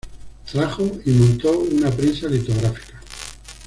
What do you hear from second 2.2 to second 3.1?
litográfica.